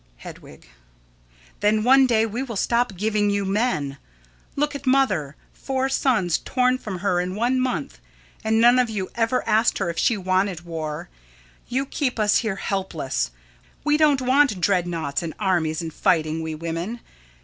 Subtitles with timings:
[0.17, 0.67] Hedwig:
[1.59, 3.99] Then one day we will stop giving you men.
[4.55, 5.35] Look at mother.
[5.53, 7.99] Four sons torn from her in one month,
[8.43, 11.09] and none of you ever asked her if she wanted war.
[11.67, 13.29] You keep us here helpless.
[13.83, 17.01] We don't want dreadnoughts and armies and fighting, we women.